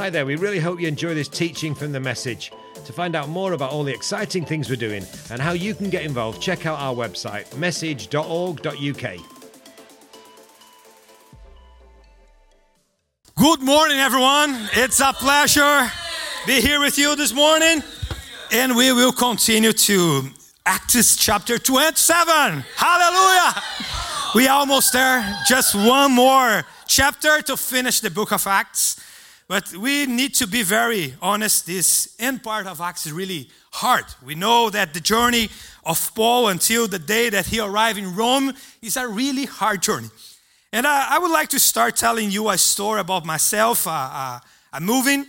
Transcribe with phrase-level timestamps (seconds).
[0.00, 2.52] Hi there, we really hope you enjoy this teaching from the message.
[2.86, 5.90] To find out more about all the exciting things we're doing and how you can
[5.90, 9.16] get involved, check out our website, message.org.uk.
[13.36, 14.70] Good morning, everyone.
[14.72, 15.92] It's a pleasure to
[16.46, 17.82] be here with you this morning,
[18.52, 20.22] and we will continue to
[20.64, 22.64] Acts chapter 27.
[22.74, 23.62] Hallelujah!
[24.34, 25.40] We are almost there.
[25.46, 28.99] Just one more chapter to finish the book of Acts.
[29.50, 31.66] But we need to be very honest.
[31.66, 34.04] This end part of Acts is really hard.
[34.24, 35.48] We know that the journey
[35.84, 40.08] of Paul until the day that he arrived in Rome is a really hard journey.
[40.72, 44.38] And I, I would like to start telling you a story about myself, uh, uh,
[44.72, 45.26] a moving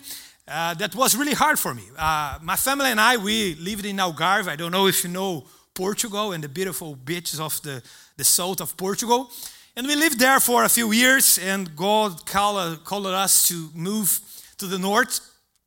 [0.48, 1.86] uh, that was really hard for me.
[1.98, 4.48] Uh, my family and I, we lived in Algarve.
[4.48, 7.82] I don't know if you know Portugal and the beautiful beaches of the,
[8.18, 9.32] the south of Portugal.
[9.74, 14.20] And we lived there for a few years, and God called, called us to move
[14.58, 15.22] to the north.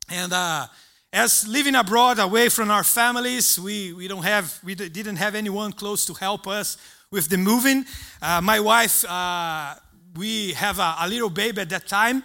[0.07, 0.67] And uh,
[1.11, 5.71] as living abroad, away from our families, we, we, don't have, we didn't have anyone
[5.71, 6.77] close to help us
[7.09, 7.83] with the moving.
[8.21, 9.73] Uh, my wife, uh,
[10.15, 12.23] we have a, a, little baby at that time.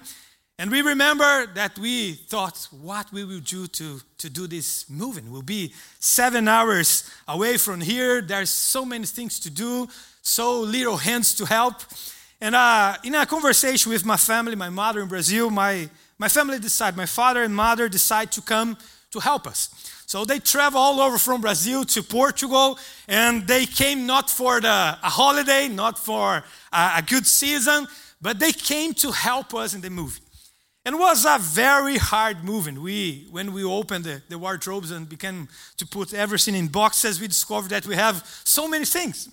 [0.58, 5.32] And we remember that we thought, what we will do to, to do this moving?
[5.32, 8.20] We'll be seven hours away from here.
[8.20, 9.88] There's so many things to do
[10.22, 11.74] so little hands to help.
[12.40, 16.58] And uh, in a conversation with my family, my mother in Brazil, my, my family
[16.58, 18.76] decided, my father and mother decide to come
[19.10, 19.68] to help us.
[20.06, 24.68] So they travel all over from Brazil to Portugal, and they came not for the,
[24.68, 27.86] a holiday, not for a, a good season,
[28.20, 30.20] but they came to help us in the movie.
[30.84, 32.82] And it was a very hard moving.
[32.82, 37.28] We, when we opened the, the wardrobes and began to put everything in boxes, we
[37.28, 39.28] discovered that we have so many things.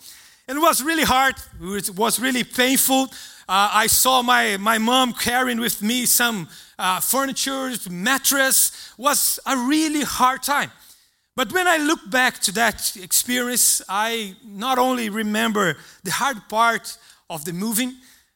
[0.47, 1.35] And it was really hard.
[1.61, 3.03] It was really painful.
[3.49, 6.47] Uh, I saw my, my mom carrying with me some
[6.79, 8.93] uh, furniture, mattress.
[8.97, 10.71] It was a really hard time.
[11.35, 16.97] But when I look back to that experience, I not only remember the hard part
[17.29, 17.93] of the moving,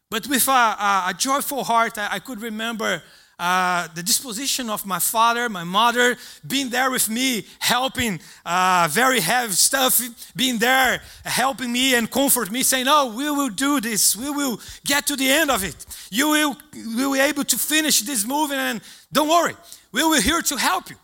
[0.09, 3.01] but with a, a, a joyful heart, I, I could remember
[3.41, 6.15] uh, the disposition of my father, my mother,
[6.45, 9.99] being there with me, helping uh, very heavy stuff,
[10.35, 14.15] being there, helping me and comfort me, saying, "Oh, we will do this.
[14.15, 15.85] We will get to the end of it.
[16.11, 16.55] You will,
[16.95, 18.79] will be able to finish this movie, and
[19.11, 19.55] don't worry,
[19.91, 20.97] we will here to help you."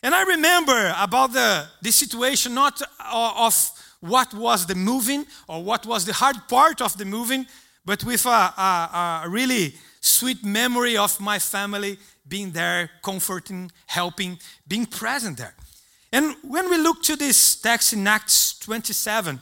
[0.00, 2.80] And I remember about the, the situation, not
[3.12, 7.46] of what was the moving or what was the hard part of the moving,
[7.84, 14.38] but with a, a, a really sweet memory of my family being there, comforting, helping,
[14.66, 15.54] being present there.
[16.12, 19.40] And when we look to this text in Acts 27,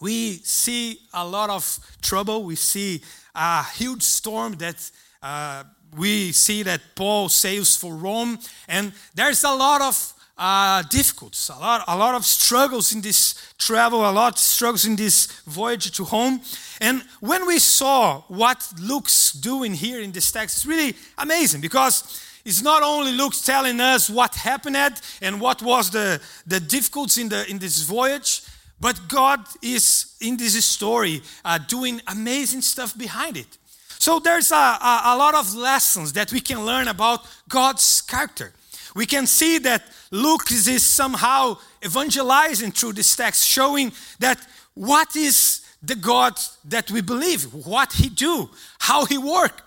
[0.00, 2.44] we see a lot of trouble.
[2.44, 3.02] We see
[3.34, 4.90] a huge storm that
[5.22, 5.64] uh,
[5.96, 8.38] we see that Paul sails for Rome,
[8.68, 13.34] and there's a lot of uh, difficulties, a lot, a lot of struggles in this
[13.56, 16.40] travel, a lot of struggles in this voyage to home.
[16.80, 22.20] And when we saw what Luke's doing here in this text, it's really amazing because
[22.44, 27.28] it's not only Luke telling us what happened and what was the, the difficulties in,
[27.28, 28.42] the, in this voyage,
[28.80, 33.58] but God is in this story uh, doing amazing stuff behind it.
[33.98, 38.52] So there's a, a, a lot of lessons that we can learn about God's character.
[38.94, 44.38] We can see that Luke is somehow evangelizing through this text, showing that
[44.74, 49.62] what is the God that we believe, what He do, how He work.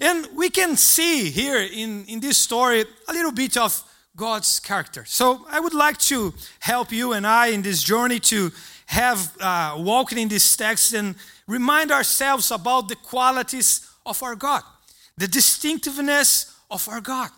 [0.00, 3.82] And we can see here in, in this story a little bit of
[4.16, 5.04] God's character.
[5.06, 8.50] So I would like to help you and I in this journey to
[8.86, 11.14] have uh, walking in this text and
[11.46, 14.62] remind ourselves about the qualities of our God,
[15.16, 17.30] the distinctiveness of our God.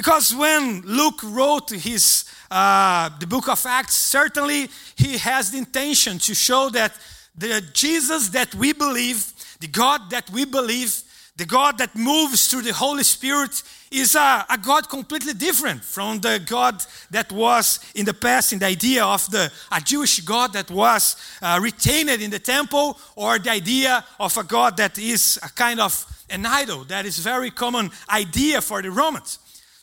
[0.00, 6.18] Because when Luke wrote his uh, the book of Acts, certainly he has the intention
[6.20, 6.98] to show that
[7.36, 9.30] the Jesus that we believe,
[9.60, 11.02] the God that we believe,
[11.36, 16.18] the God that moves through the Holy Spirit is a, a, God completely different from
[16.20, 20.54] the God that was in the past, in the idea of the a Jewish God
[20.54, 25.38] that was uh, retained in the temple, or the idea of a God that is
[25.42, 26.84] a kind of an idol.
[26.84, 29.38] That is very common idea for the Romans.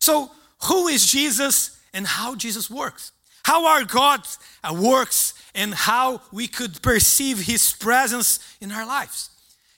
[0.08, 0.32] So,
[0.70, 3.12] who is Jesus and how Jesus works?
[3.44, 4.22] How our God
[4.72, 9.30] works and how we could perceive His presence in our lives.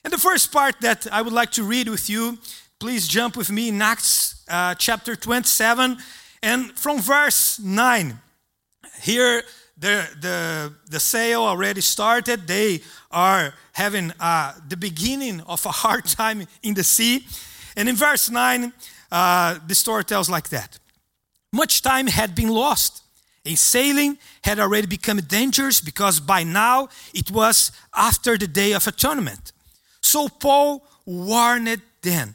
[0.04, 2.38] And the first part that I would like to read with you,
[2.78, 5.98] please jump with me in Acts uh, chapter 27
[6.44, 8.16] and from verse 9.
[9.02, 9.42] Here,
[9.76, 12.46] the, the, the sail already started.
[12.46, 17.26] They are having uh, the beginning of a hard time in the sea.
[17.76, 18.72] And in verse 9,
[19.10, 20.78] uh, the story tells like that.
[21.52, 23.02] Much time had been lost,
[23.44, 28.86] and sailing had already become dangerous because by now it was after the day of
[28.86, 29.52] atonement.
[30.00, 32.34] So Paul warned them,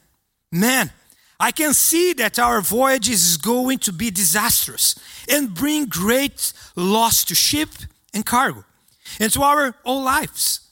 [0.52, 0.90] Man,
[1.38, 4.94] I can see that our voyage is going to be disastrous
[5.28, 7.68] and bring great loss to ship
[8.14, 8.64] and cargo
[9.20, 10.65] and to our own lives.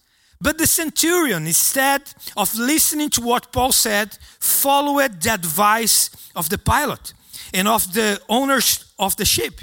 [0.44, 2.02] But the centurion, instead
[2.36, 7.14] of listening to what Paul said, followed the advice of the pilot
[7.54, 9.54] and of the owners of the ship.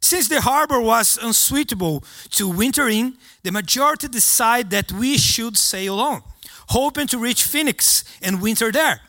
[0.00, 6.00] Since the harbor was unsuitable to winter in, the majority decided that we should sail
[6.00, 6.22] on,
[6.68, 9.02] hoping to reach Phoenix and winter there.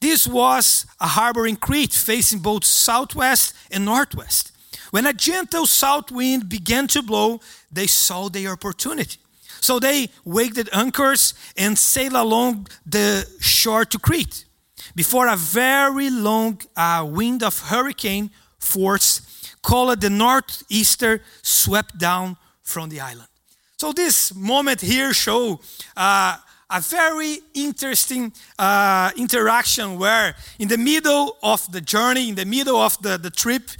[0.00, 4.50] This was a harbor in Crete facing both southwest and northwest.
[4.90, 7.40] When a gentle south wind began to blow,
[7.70, 9.18] they saw their opportunity.
[9.60, 14.44] So they weighed anchors and sailed along the shore to Crete
[14.94, 19.20] before a very long uh, wind of hurricane force
[19.62, 23.28] called the northeaster swept down from the island.
[23.76, 25.60] So this moment here show
[25.96, 26.36] uh,
[26.70, 32.76] a very interesting uh, interaction where in the middle of the journey, in the middle
[32.76, 33.70] of the, the trip,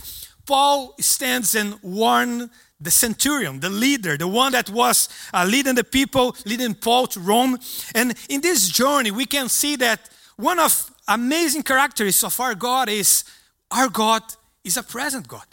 [0.44, 2.50] Paul stands and warns
[2.81, 7.20] the centurion, the leader, the one that was uh, leading the people, leading Paul to
[7.20, 7.58] Rome.
[7.94, 12.88] And in this journey, we can see that one of amazing characteristics of our God
[12.88, 13.25] is
[13.70, 14.23] our God
[14.64, 15.44] is a present God.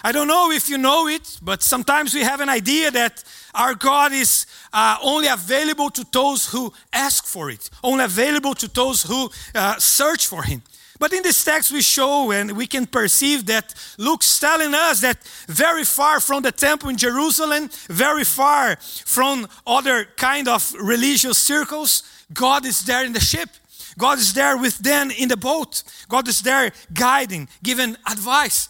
[0.00, 3.74] I don't know if you know it, but sometimes we have an idea that our
[3.74, 9.02] God is uh, only available to those who ask for it, only available to those
[9.02, 10.62] who uh, search for Him.
[10.98, 15.22] But in this text, we show and we can perceive that Luke's telling us that
[15.46, 22.02] very far from the temple in Jerusalem, very far from other kind of religious circles,
[22.32, 23.48] God is there in the ship.
[23.96, 25.82] God is there with them in the boat.
[26.08, 28.68] God is there guiding, giving advice.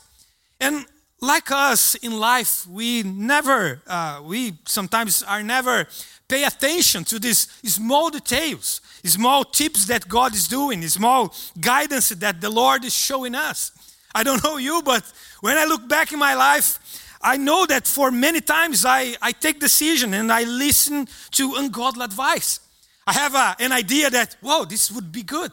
[0.61, 0.87] And
[1.21, 5.87] like us in life, we never, uh, we sometimes are never
[6.29, 12.41] pay attention to these small details, small tips that God is doing, small guidance that
[12.41, 13.73] the Lord is showing us.
[14.15, 15.05] I don't know you, but
[15.41, 16.79] when I look back in my life,
[17.23, 22.05] I know that for many times I, I take decision and I listen to ungodly
[22.05, 22.61] advice.
[23.07, 25.53] I have a, an idea that, whoa, this would be good.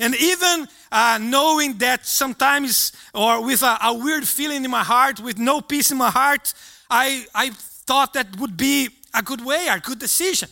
[0.00, 5.20] And even uh, knowing that sometimes, or with a, a, weird feeling in my heart,
[5.20, 6.54] with no peace in my heart,
[6.88, 10.48] I, I thought that would be a good way, a good decision.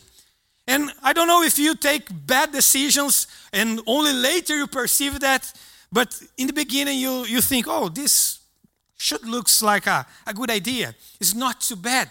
[0.67, 5.53] And I don't know if you take bad decisions and only later you perceive that,
[5.91, 8.39] but in the beginning you, you think, oh, this
[8.97, 10.93] should looks like a, a good idea.
[11.21, 12.09] It's not too bad.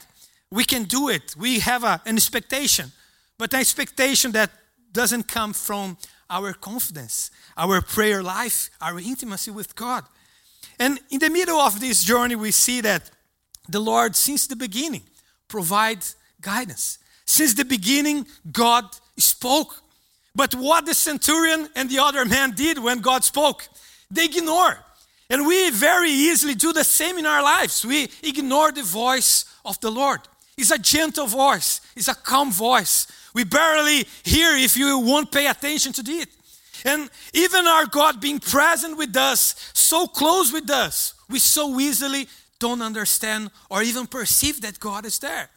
[0.50, 1.34] We can do it.
[1.36, 2.92] We have a, an expectation,
[3.36, 4.50] but an expectation that
[4.92, 5.98] doesn't come from
[6.30, 10.04] our confidence, our prayer life, our intimacy with God.
[10.78, 13.10] And in the middle of this journey, we see that
[13.68, 15.02] the Lord, since the beginning,
[15.48, 16.98] provides guidance.
[17.24, 18.84] Since the beginning, God
[19.16, 19.82] spoke.
[20.34, 23.68] But what the centurion and the other man did when God spoke,
[24.10, 24.78] they ignore.
[25.28, 27.84] And we very easily do the same in our lives.
[27.84, 30.20] We ignore the voice of the Lord.
[30.56, 33.06] It's a gentle voice, it's a calm voice.
[33.34, 36.28] We barely hear if you won't pay attention to it.
[36.84, 42.28] And even our God being present with us, so close with us, we so easily
[42.58, 45.50] don't understand or even perceive that God is there.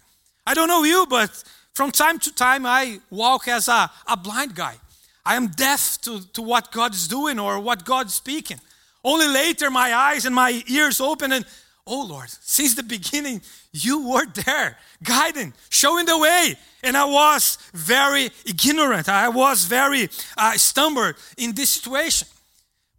[0.49, 1.43] I don't know you, but
[1.75, 4.77] from time to time I walk as a, a blind guy.
[5.23, 8.59] I am deaf to, to what God is doing or what God's speaking.
[9.03, 11.45] Only later my eyes and my ears open and,
[11.85, 16.55] oh Lord, since the beginning, you were there, guiding, showing the way.
[16.81, 19.07] And I was very ignorant.
[19.07, 22.27] I was very uh, stumbled in this situation.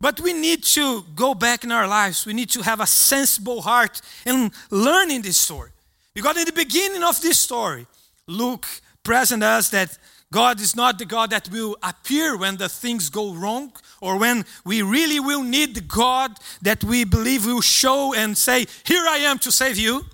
[0.01, 2.27] But we need to go back in our lives.
[2.27, 5.71] We need to have a sensible heart and learn in this story.
[6.15, 7.87] Because in the beginning of this story,
[8.27, 8.67] Luke
[9.03, 9.97] presents us that
[10.33, 14.45] God is not the God that will appear when the things go wrong or when
[14.65, 19.19] we really will need the God that we believe will show and say, Here I
[19.19, 20.05] am to save you.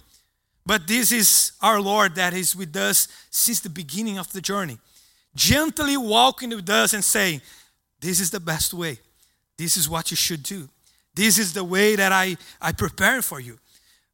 [0.65, 4.79] But this is our Lord that is with us since the beginning of the journey,
[5.35, 7.43] gently walking with us and saying,
[8.01, 8.99] This is the best way.
[9.59, 10.69] This is what you should do.
[11.15, 13.59] This is the way that I, I prepare for you.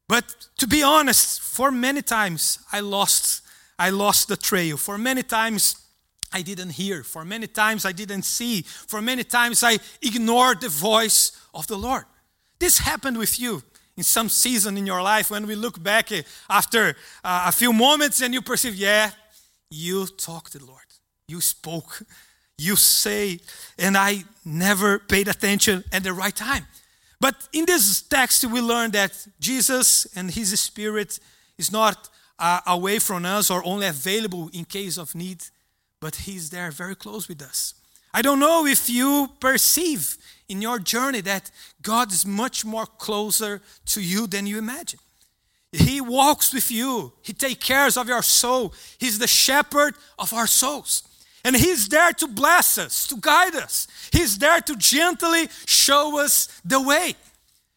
[0.07, 3.41] But to be honest, for many times I lost,
[3.79, 4.77] I lost the trail.
[4.77, 5.77] For many times
[6.31, 7.03] I didn't hear.
[7.03, 8.61] For many times I didn't see.
[8.63, 12.05] For many times I ignored the voice of the Lord.
[12.59, 13.61] This happened with you
[13.95, 17.71] in some season in your life when we look back eh, after uh, a few
[17.71, 19.11] moments and you perceive, yeah,
[19.69, 20.79] you talked to the Lord.
[21.27, 22.01] You spoke.
[22.57, 23.39] you say,
[23.77, 26.65] and I never paid attention at the right time.
[27.23, 31.19] But in this text, we learn that Jesus and His Spirit
[31.57, 35.41] is not uh, away from us or only available in case of need,
[36.01, 37.75] but He's there very close with us.
[38.13, 40.17] I don't know if you perceive
[40.49, 41.49] in your journey that
[41.81, 44.99] God is much more closer to you than you imagine.
[45.71, 47.13] He walks with you.
[47.21, 48.73] He takes care of your soul.
[48.97, 51.03] He's the shepherd of our souls.
[51.43, 53.87] And He's there to bless us, to guide us.
[54.11, 57.15] He's there to gently show us the way.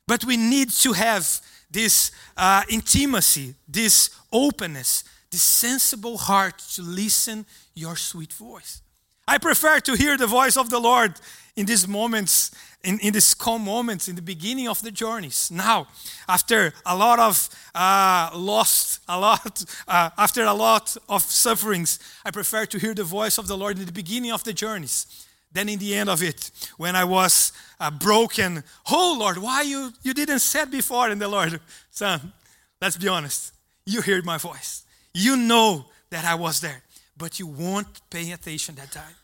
[0.06, 7.44] But we need to have this uh, intimacy, this openness, this sensible heart to listen
[7.74, 8.82] your sweet voice.
[9.26, 11.14] I prefer to hear the voice of the Lord
[11.56, 12.52] in these moments,
[12.86, 15.50] in, in these calm moments, in the beginning of the journeys.
[15.50, 15.88] Now,
[16.28, 22.30] after a lot of uh, lost, a lot, uh, after a lot of sufferings, I
[22.30, 25.68] prefer to hear the voice of the Lord in the beginning of the journeys than
[25.68, 28.62] in the end of it, when I was uh, broken.
[28.90, 31.08] Oh Lord, why you you didn't said before?
[31.08, 32.32] And the Lord, son,
[32.80, 33.52] let's be honest.
[33.84, 34.82] You heard my voice.
[35.14, 36.82] You know that I was there
[37.16, 39.14] but you won't pay attention that time.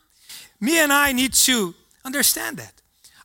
[0.59, 2.73] Me and I need to understand that.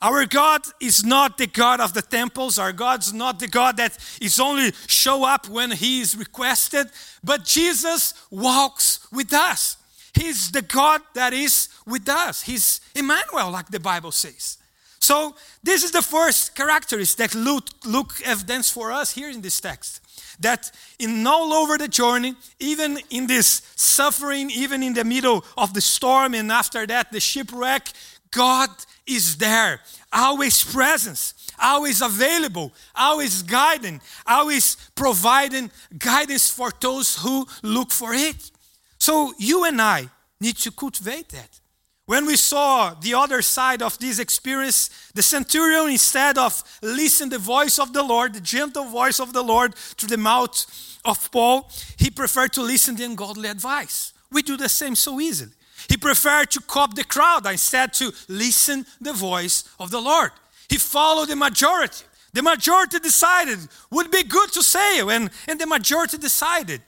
[0.01, 2.59] Our God is not the God of the temples.
[2.59, 6.87] Our God's not the God that is only show up when he is requested,
[7.25, 9.77] but Jesus walks with us.
[10.15, 12.43] He's the God that is with us.
[12.43, 14.59] He's Emmanuel, like the Bible says.
[15.01, 19.61] So this is the first characteristic that Luke, Luke evidence for us here in this
[19.61, 20.01] text
[20.41, 25.75] that in all over the journey, even in this suffering, even in the middle of
[25.75, 27.93] the storm, and after that, the shipwreck,
[28.31, 28.71] God
[29.07, 29.81] is there,
[30.13, 38.51] always presence, always available, always guiding, always providing guidance for those who look for it.
[38.99, 40.09] So you and I
[40.41, 41.61] need to cultivate that.
[42.07, 47.39] When we saw the other side of this experience, the centurion, instead of listening the
[47.39, 50.65] voice of the Lord, the gentle voice of the Lord through the mouth
[51.05, 54.15] of Paul, he preferred to listen to ungodly advice.
[54.33, 55.53] We do the same so easily.
[55.89, 60.31] He preferred to cop the crowd instead to listen the voice of the Lord.
[60.69, 62.05] He followed the majority.
[62.33, 63.59] The majority decided
[63.91, 66.83] would be good to sail, and, and the majority decided.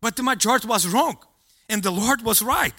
[0.00, 1.18] But the majority was wrong,
[1.68, 2.74] and the Lord was right.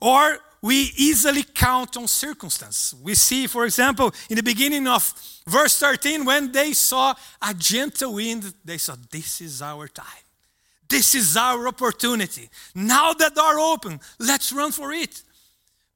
[0.00, 2.94] Or we easily count on circumstance.
[3.02, 5.14] We see, for example, in the beginning of
[5.46, 10.27] verse 13, when they saw a gentle wind, they said, This is our time.
[10.88, 12.48] This is our opportunity.
[12.74, 15.22] Now that door open, let's run for it.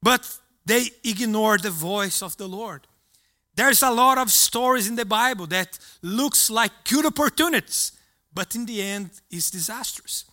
[0.03, 0.29] But
[0.67, 2.87] they ignore the voice of the Lord.
[3.55, 7.93] There's a lot of stories in the Bible that looks like good opportunities,
[8.33, 10.25] but in the end is disastrous.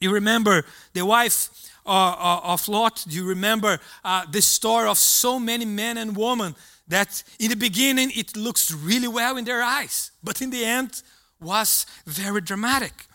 [0.00, 1.48] You remember the wife
[1.84, 6.16] uh, uh, of Lot, do you remember uh, the story of so many men and
[6.16, 6.54] women
[6.88, 11.02] that in the beginning it looks really well in their eyes, but in the end
[11.40, 13.06] was very dramatic.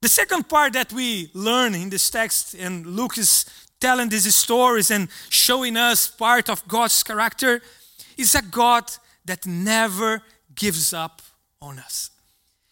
[0.00, 3.44] The second part that we learn in this text, and Luke is
[3.80, 7.60] telling these stories and showing us part of God's character,
[8.16, 8.84] is a God
[9.24, 10.22] that never
[10.54, 11.22] gives up
[11.60, 12.10] on us.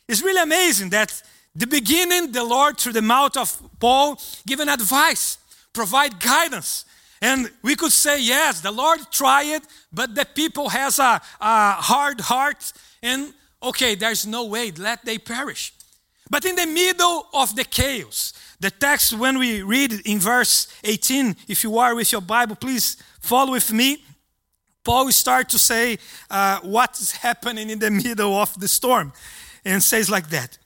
[0.09, 1.23] It's really amazing that
[1.55, 5.39] the beginning, the Lord, through the mouth of Paul, given advice,
[5.73, 6.85] provide guidance.
[7.21, 11.73] And we could say, yes, the Lord tried it, but the people has a, a
[11.73, 15.73] hard heart, and okay, there's no way, let they perish.
[16.29, 21.37] But in the middle of the chaos, the text, when we read in verse 18,
[21.49, 24.03] if you are with your Bible, please follow with me.
[24.83, 25.99] Paul starts to say
[26.31, 29.13] uh, what's happening in the middle of the storm,
[29.65, 30.59] and says like that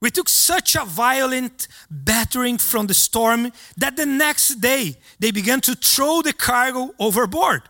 [0.00, 5.60] we took such a violent battering from the storm that the next day they began
[5.62, 7.62] to throw the cargo overboard.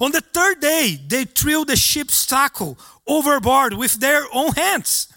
[0.00, 5.09] On the third day, they threw the ship's tackle overboard with their own hands.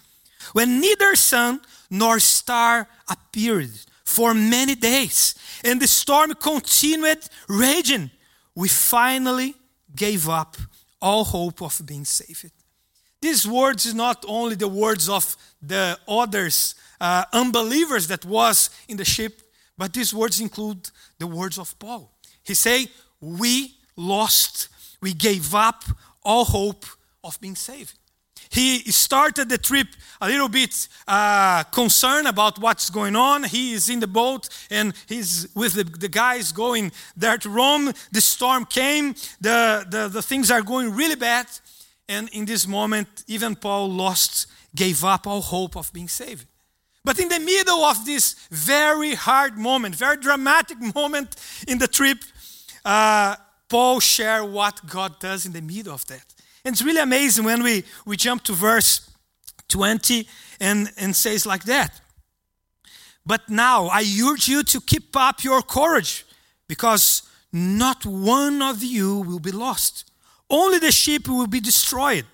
[0.52, 3.72] When neither sun nor star appeared
[4.04, 8.12] for many days, and the storm continued raging,
[8.54, 9.56] we finally
[9.96, 10.58] gave up
[11.02, 12.52] all hope of being saved.
[13.22, 18.98] These words is not only the words of the others, uh, unbelievers that was in
[18.98, 19.42] the ship,
[19.78, 22.12] but these words include the words of Paul.
[22.44, 22.88] He say,
[23.20, 24.68] "We lost,
[25.02, 25.84] we gave up
[26.24, 26.86] all hope
[27.24, 27.98] of being saved."
[28.54, 29.88] He started the trip
[30.22, 33.46] a little bit uh, concerned about what's going on.
[33.46, 37.92] He is in the boat and he's with the, the guys going there to Rome.
[38.12, 41.48] The storm came, the, the, the things are going really bad.
[42.08, 44.46] And in this moment, even Paul lost,
[44.76, 46.46] gave up all hope of being saved.
[47.04, 51.36] But in the middle of this very hard moment, very dramatic moment
[51.68, 52.20] in the trip,
[52.86, 53.36] uh,
[53.68, 56.33] Paul share what God does in the middle of that.
[56.66, 59.10] And it's really amazing when we, we jump to verse
[59.68, 60.28] 20
[60.60, 62.00] and, and says like that.
[63.26, 66.26] But now I urge you to keep up your courage
[66.68, 70.10] because not one of you will be lost.
[70.50, 72.26] Only the sheep will be destroyed.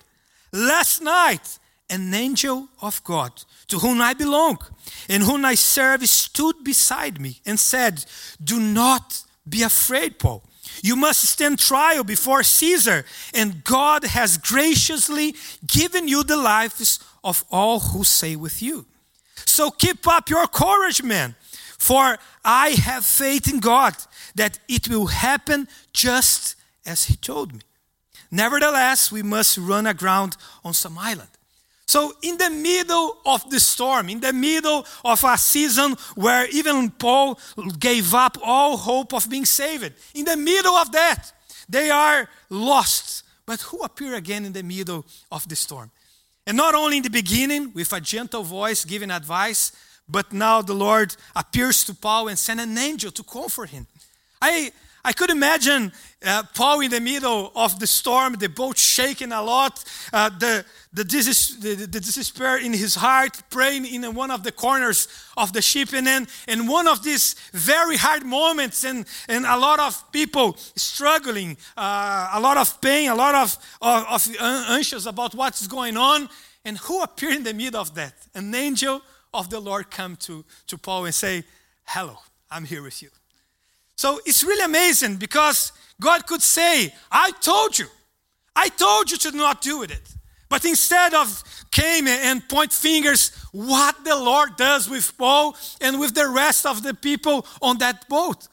[0.52, 1.58] Last night,
[1.88, 3.32] an angel of God
[3.66, 4.58] to whom I belong
[5.08, 8.04] and whom I serve stood beside me and said,
[8.42, 10.44] Do not be afraid, Paul.
[10.82, 15.34] You must stand trial before Caesar, and God has graciously
[15.66, 18.86] given you the lives of all who say with you.
[19.46, 21.34] So keep up your courage, man,
[21.78, 23.94] for I have faith in God
[24.34, 27.60] that it will happen just as He told me.
[28.30, 31.30] Nevertheless, we must run aground on some island.
[31.90, 36.88] So, in the middle of the storm, in the middle of a season where even
[36.88, 37.36] Paul
[37.80, 41.32] gave up all hope of being saved, in the middle of that,
[41.68, 43.24] they are lost.
[43.44, 45.90] But who appear again in the middle of the storm?
[46.46, 49.72] And not only in the beginning with a gentle voice giving advice,
[50.08, 53.88] but now the Lord appears to Paul and send an angel to comfort him.
[54.40, 54.70] I,
[55.04, 55.92] I could imagine
[56.24, 60.64] uh, Paul in the middle of the storm, the boat shaking a lot, uh, the,
[60.92, 65.62] the, the, the, despair in his heart, praying in one of the corners of the
[65.62, 65.94] ship.
[65.94, 70.56] And then in one of these very hard moments, and, and a lot of people
[70.76, 74.36] struggling, uh, a lot of pain, a lot of, of, of
[74.68, 76.28] anxious about what's going on.
[76.62, 78.12] And who appeared in the middle of that?
[78.34, 79.00] An angel
[79.32, 81.44] of the Lord come to, to Paul and say,
[81.86, 82.18] Hello,
[82.50, 83.08] I'm here with you.
[84.00, 87.84] So it's really amazing because God could say, I told you.
[88.56, 90.00] I told you to not do it.
[90.48, 96.14] But instead of came and point fingers, what the Lord does with Paul and with
[96.14, 98.48] the rest of the people on that boat.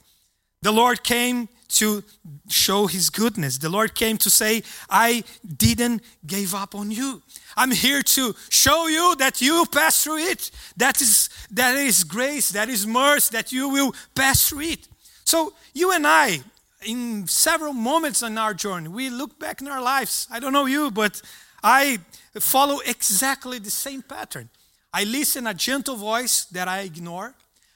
[0.63, 1.47] The Lord came
[1.79, 2.03] to
[2.49, 3.57] show his goodness.
[3.57, 7.21] The Lord came to say, I didn't give up on you.
[7.55, 10.51] I'm here to show you that you pass through it.
[10.75, 14.87] That is, that is grace, that is mercy, that you will pass through it.
[15.27, 16.39] So, you and I,
[16.85, 20.25] in several moments in our journey, we look back in our lives.
[20.31, 21.21] I don't know you, but
[21.61, 21.99] I
[22.39, 24.47] follow exactly the same pattern.
[24.93, 27.33] I listen a gentle voice that I ignore.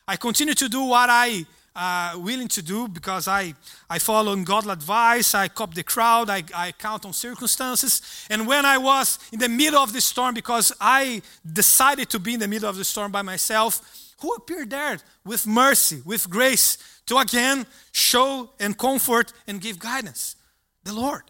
[0.07, 3.53] I continue to do what I uh, willing to do because I,
[3.89, 8.01] I follow godly advice, I cop the crowd, I, I count on circumstances.
[8.29, 12.35] And when I was in the middle of the storm, because I decided to be
[12.35, 13.81] in the middle of the storm by myself,
[14.21, 16.77] who appeared there with mercy, with grace,
[17.11, 20.37] to again show and comfort and give guidance?
[20.85, 21.23] The Lord.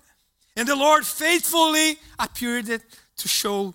[0.55, 2.67] And the Lord faithfully appeared
[3.17, 3.73] to show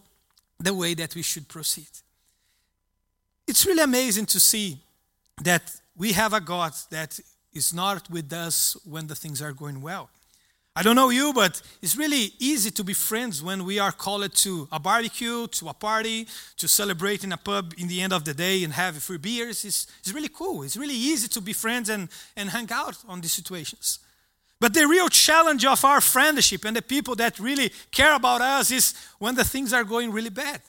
[0.59, 1.89] the way that we should proceed.
[3.49, 4.79] It's really amazing to see
[5.43, 5.63] that
[5.97, 7.19] we have a God that
[7.53, 10.09] is not with us when the things are going well.
[10.79, 14.35] I don't know you, but it's really easy to be friends when we are called
[14.35, 18.27] to a barbecue, to a party, to celebrate in a pub in the end of
[18.27, 19.65] the day and have a few beers.
[19.65, 20.65] It's, it's really cool.
[20.65, 24.01] It's really easy to be friends and, and hang out on these situations.
[24.61, 28.71] But the real challenge of our friendship and the people that really care about us
[28.71, 30.61] is when the things are going really bad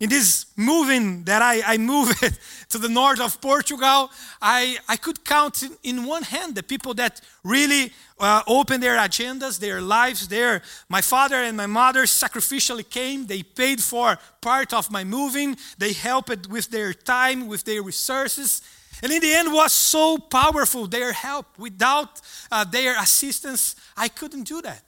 [0.00, 2.18] in this moving that I, I moved
[2.70, 4.10] to the north of Portugal,
[4.40, 8.96] I, I could count in, in one hand the people that really uh, opened their
[8.96, 10.62] agendas, their lives there.
[10.88, 13.26] My father and my mother sacrificially came.
[13.26, 15.58] They paid for part of my moving.
[15.76, 18.62] They helped with their time, with their resources.
[19.02, 21.46] And in the end was so powerful, their help.
[21.58, 24.82] Without uh, their assistance, I couldn't do that.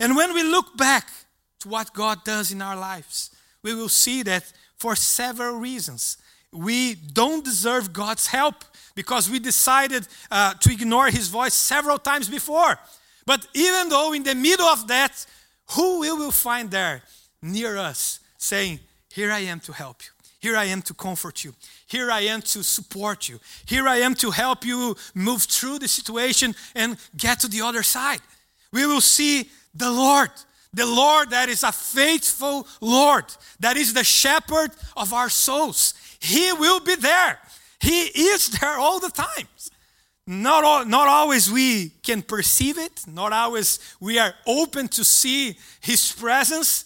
[0.00, 1.06] And when we look back
[1.60, 3.30] to what God does in our lives,
[3.62, 6.18] we will see that for several reasons.
[6.52, 12.28] We don't deserve God's help because we decided uh, to ignore His voice several times
[12.28, 12.78] before.
[13.26, 15.26] But even though in the middle of that,
[15.72, 17.02] who we will find there
[17.42, 20.10] near us saying, Here I am to help you.
[20.40, 21.54] Here I am to comfort you.
[21.86, 23.40] Here I am to support you.
[23.66, 27.82] Here I am to help you move through the situation and get to the other
[27.82, 28.20] side.
[28.72, 30.30] We will see the Lord
[30.72, 33.24] the Lord that is a faithful Lord,
[33.60, 35.94] that is the shepherd of our souls.
[36.20, 37.38] He will be there.
[37.80, 39.46] He is there all the time.
[40.26, 45.56] Not, all, not always we can perceive it, not always we are open to see
[45.80, 46.84] His presence,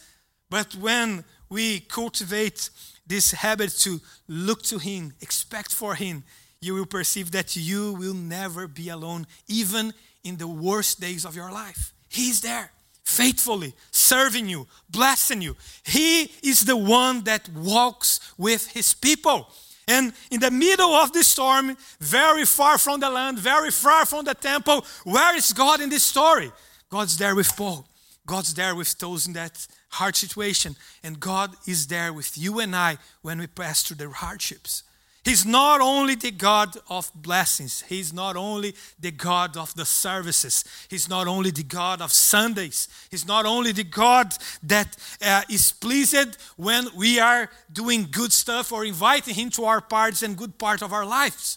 [0.48, 2.70] but when we cultivate
[3.04, 6.22] this habit to look to Him, expect for Him,
[6.60, 9.92] you will perceive that you will never be alone, even
[10.22, 11.92] in the worst days of your life.
[12.08, 12.70] He's there
[13.04, 15.56] faithfully serving you, blessing you.
[15.84, 19.48] He is the one that walks with his people.
[19.88, 24.24] And in the middle of the storm, very far from the land, very far from
[24.24, 26.52] the temple, where is God in this story?
[26.88, 27.86] God's there with Paul.
[28.26, 30.76] God's there with those in that hard situation.
[31.02, 34.84] And God is there with you and I when we pass through the hardships.
[35.24, 40.64] He's not only the God of blessings, He's not only the God of the services,
[40.88, 45.70] He's not only the God of Sundays, He's not only the God that uh, is
[45.70, 50.58] pleased when we are doing good stuff or inviting Him to our parts and good
[50.58, 51.56] part of our lives,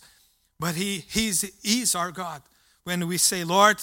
[0.60, 2.43] but He he's, is our God.
[2.84, 3.78] When we say, Lord,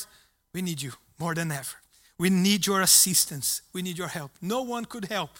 [0.54, 1.76] we need you more than ever.
[2.18, 3.62] We need your assistance.
[3.72, 4.30] We need your help.
[4.40, 5.30] No one could help.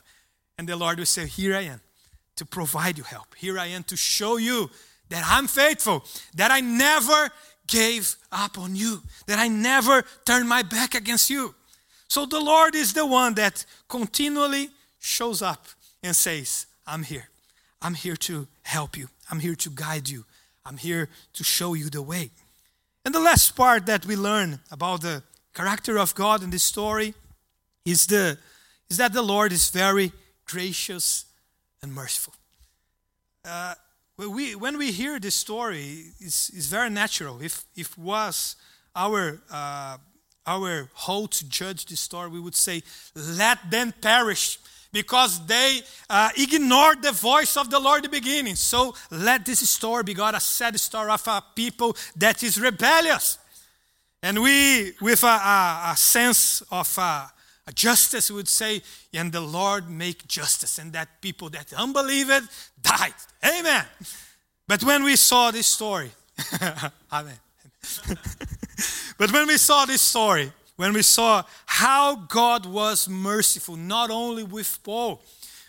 [0.59, 1.81] And the Lord will say, Here I am
[2.37, 3.35] to provide you help.
[3.37, 4.71] Here I am to show you
[5.09, 7.31] that I'm faithful, that I never
[7.67, 11.55] gave up on you, that I never turned my back against you.
[12.09, 15.67] So the Lord is the one that continually shows up
[16.03, 17.29] and says, I'm here.
[17.81, 19.09] I'm here to help you.
[19.31, 20.25] I'm here to guide you.
[20.65, 22.31] I'm here to show you the way.
[23.05, 25.23] And the last part that we learn about the
[25.55, 27.15] character of God in this story
[27.85, 28.39] is, the,
[28.89, 30.13] is that the Lord is very
[30.45, 31.25] gracious
[31.83, 32.35] and merciful.
[33.45, 33.75] Uh,
[34.17, 37.43] we, when we hear this story, it's, it's very natural.
[37.43, 38.57] If, if was
[38.95, 39.97] our, uh,
[40.47, 42.83] our hoe to judge this story, we would say,
[43.17, 44.59] let them perish
[44.93, 48.55] because they uh, ignored the voice of the Lord the beginning.
[48.55, 53.39] So let this story be God a sad story of a people that is rebellious.
[54.23, 57.27] And we, with a, a, a sense of uh,
[57.75, 58.83] justice would say,
[59.15, 62.43] and the Lord make justice, and that people that unbelieve it
[62.81, 63.15] died.
[63.45, 63.85] Amen.
[64.67, 66.11] But when we saw this story,
[67.13, 67.39] Amen.
[69.19, 74.43] but when we saw this story, when we saw how God was merciful, not only
[74.43, 75.21] with Paul,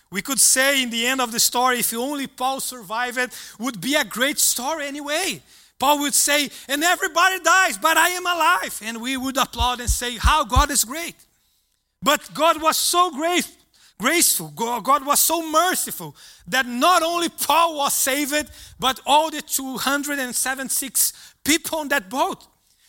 [0.09, 3.95] we could say in the end of the story, if only Paul survived would be
[3.95, 5.41] a great story anyway.
[5.79, 8.79] Paul would say, and everybody dies, but I am alive.
[8.85, 11.15] And we would applaud and say, how God is great.
[12.03, 13.47] But God was so great,
[13.97, 16.15] graceful, God was so merciful
[16.47, 22.45] that not only Paul was saved, but all the 276 people on that boat.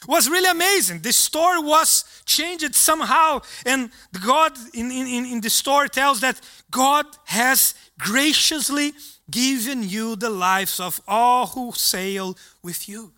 [0.06, 1.00] Was really amazing.
[1.00, 3.90] The story was changed somehow, and
[4.22, 6.38] God in, in, in the story tells that
[6.70, 8.92] God has graciously
[9.30, 13.12] given you the lives of all who sail with you.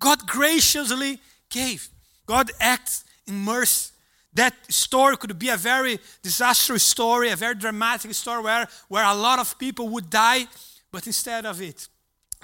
[0.00, 1.88] God graciously gave.
[2.26, 3.93] God acts in mercy.
[4.34, 9.14] That story could be a very disastrous story, a very dramatic story where, where a
[9.14, 10.46] lot of people would die,
[10.90, 11.88] but instead of it,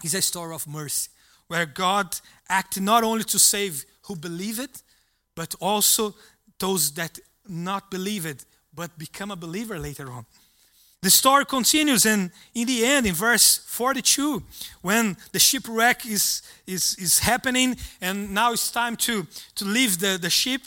[0.02, 1.10] it's a story of mercy,
[1.48, 2.16] where God
[2.48, 4.82] acted not only to save who believe it,
[5.34, 6.14] but also
[6.58, 10.24] those that not believe it, but become a believer later on.
[11.02, 14.42] The story continues, and in the end, in verse 42,
[14.82, 20.18] when the shipwreck is, is, is happening, and now it's time to, to leave the,
[20.20, 20.60] the ship,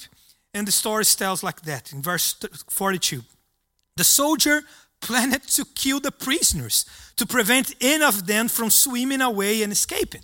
[0.54, 2.36] and the story tells like that in verse
[2.70, 3.22] 42.
[3.96, 4.64] The soldier
[5.02, 6.86] planned to kill the prisoners
[7.18, 10.24] to prevent any of them from swimming away and escaping.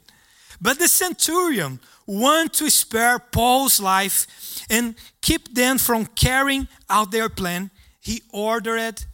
[0.61, 4.27] But the centurion wanted to spare Paul's life
[4.69, 7.71] and keep them from carrying out their plan.
[7.99, 9.05] He ordered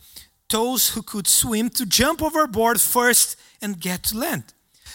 [0.49, 4.43] those who could swim to jump overboard first and get to land.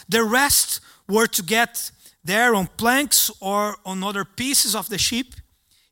[0.09, 1.91] The rest were to get
[2.23, 5.27] there on planks or on other pieces of the ship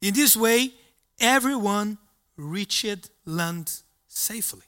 [0.02, 0.72] in this way,
[1.20, 1.98] everyone
[2.38, 3.72] reached land
[4.08, 4.64] safely.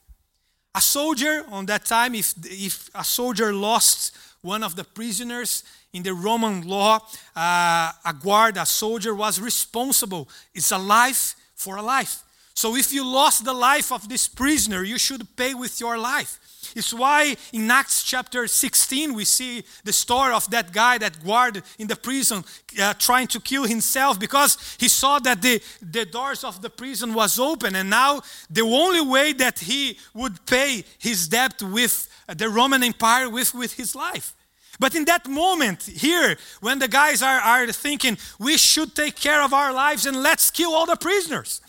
[0.74, 6.02] A soldier on that time, if, if a soldier lost one of the prisoners in
[6.02, 7.00] the Roman law,
[7.36, 10.28] uh, a guard, a soldier was responsible.
[10.54, 12.22] It's a life for a life.
[12.54, 16.38] So if you lost the life of this prisoner, you should pay with your life.
[16.76, 21.62] It's why in Acts chapter 16 we see the story of that guy, that guard
[21.78, 22.44] in the prison,
[22.80, 27.14] uh, trying to kill himself because he saw that the, the doors of the prison
[27.14, 32.48] was open and now the only way that he would pay his debt with the
[32.48, 34.34] Roman Empire with, with his life.
[34.78, 39.42] But in that moment here, when the guys are, are thinking, we should take care
[39.42, 41.60] of our lives and let's kill all the prisoners.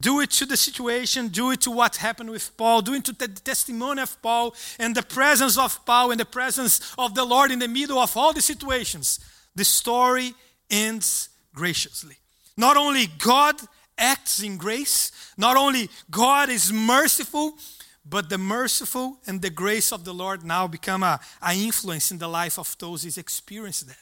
[0.00, 3.12] Do it to the situation, do it to what happened with Paul, do it to
[3.12, 7.50] the testimony of Paul and the presence of Paul and the presence of the Lord
[7.50, 9.20] in the middle of all the situations.
[9.54, 10.34] The story
[10.70, 12.16] ends graciously.
[12.56, 13.56] Not only God
[13.96, 17.56] acts in grace, not only God is merciful,
[18.04, 22.18] but the merciful and the grace of the Lord now become a, a influence in
[22.18, 23.96] the life of those who experience that.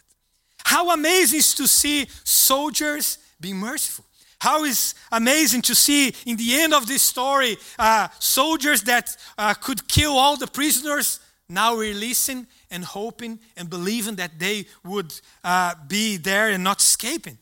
[0.65, 4.05] How amazing is to see soldiers being merciful.
[4.45, 9.55] How is amazing to see in the end of this story uh, soldiers that uh,
[9.55, 15.75] could kill all the prisoners now releasing and hoping and believing that they would uh,
[15.89, 17.39] be there and not escaping.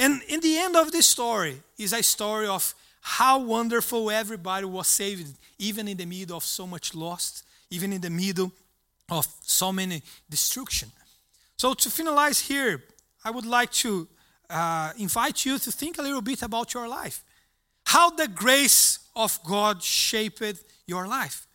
[0.00, 4.88] And in the end of this story is a story of how wonderful everybody was
[4.88, 8.50] saved, even in the middle of so much loss, even in the middle
[9.08, 10.90] of so many destruction.
[11.56, 12.82] So to finalize here,
[13.24, 14.08] I would like to
[14.52, 17.24] uh, invite you to think a little bit about your life.
[17.84, 21.46] How the grace of God shaped your life.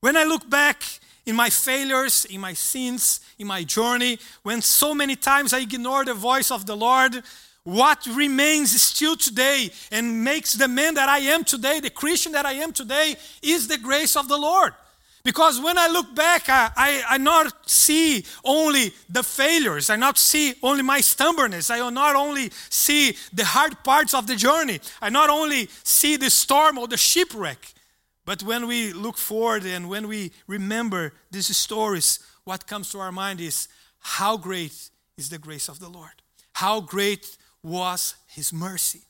[0.00, 0.82] When I look back
[1.26, 6.08] in my failures, in my sins, in my journey, when so many times I ignored
[6.08, 7.22] the voice of the Lord,
[7.64, 12.46] what remains still today and makes the man that I am today, the Christian that
[12.46, 14.72] I am today, is the grace of the Lord.
[15.24, 20.16] Because when I look back, I, I, I, not see only the failures, I not
[20.16, 25.10] see only my stubbornness, I not only see the hard parts of the journey, I
[25.10, 27.74] not only see the storm or the shipwreck,
[28.24, 33.12] but when we look forward and when we remember these stories, what comes to our
[33.12, 33.68] mind is
[34.00, 39.00] how great is the grace of the Lord, how great was his mercy.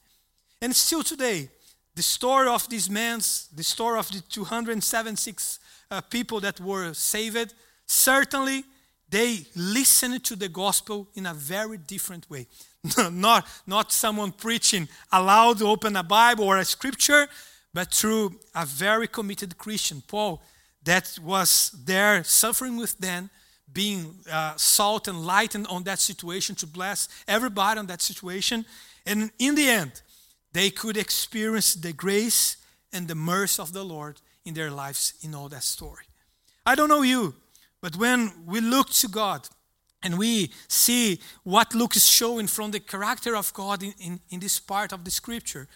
[0.61, 1.51] And still today,
[1.95, 3.19] the story of these men,
[3.55, 5.59] the story of the 276
[5.91, 7.55] uh, people that were saved,
[7.87, 8.65] certainly
[9.11, 12.47] they listened to the gospel in a very different way.
[13.11, 17.27] not, not someone preaching aloud, open a Bible or a scripture,
[17.73, 20.43] but through a very committed Christian, Paul,
[20.85, 23.31] that was there suffering with them,
[23.73, 28.65] being uh, salt and light on that situation to bless everybody on that situation.
[29.05, 30.03] And in the end,
[30.53, 32.57] they could experience the grace
[32.93, 36.05] and the mercy of the Lord in their lives in all that story.
[36.67, 37.35] I don't know you,
[37.81, 39.49] but when we look to God
[40.03, 44.41] and we see what Luke is showing from the character of God in, in, in
[44.41, 45.69] this part of the scripture,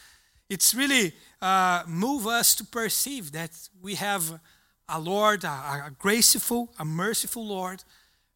[0.49, 4.41] it's really uh, move us to perceive that we have
[4.89, 5.49] a Lord, a,
[5.87, 7.85] a graceful, a merciful Lord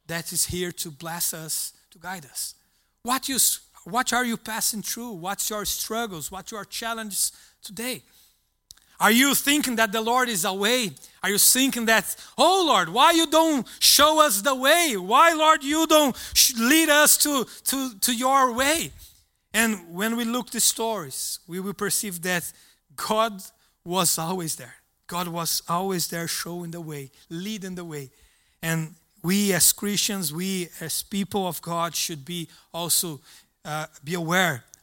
[0.07, 2.55] that is here to bless us, to guide us.
[3.03, 3.39] What, you,
[3.85, 5.13] what are you passing through?
[5.13, 6.31] What's your struggles?
[6.31, 8.03] What's your challenges today?
[8.99, 10.91] Are you thinking that the Lord is away?
[11.23, 14.95] Are you thinking that, oh Lord, why you don't show us the way?
[14.97, 16.17] Why, Lord, you don't
[16.59, 18.91] lead us to, to, to your way?
[19.53, 22.51] And when we look the stories, we will perceive that
[22.95, 23.43] God
[23.85, 24.75] was always there.
[25.07, 28.11] God was always there showing the way, leading the way.
[28.63, 33.21] And we as Christians, we as people of God should be also
[33.65, 34.65] uh, be aware